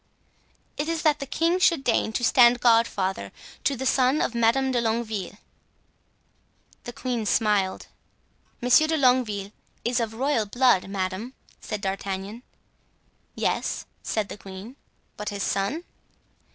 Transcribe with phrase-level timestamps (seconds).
[0.77, 3.31] "It is that the king should deign to stand godfather
[3.63, 5.37] to the son of Madame de Longueville."
[6.85, 7.85] The queen smiled.
[8.63, 9.51] "Monsieur de Longueville
[9.85, 12.41] is of royal blood, madame," said D'Artagnan.
[13.35, 14.75] "Yes," said the queen;
[15.17, 15.83] "but his son?"